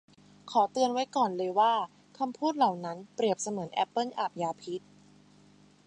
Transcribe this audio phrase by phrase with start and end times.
[0.51, 1.73] ขอเตือนไว้ก่อนเลยว่า
[2.17, 4.81] คำพูดเหล่านั้นเปรียบเหมือนแอปเปิลอาบยาพิษ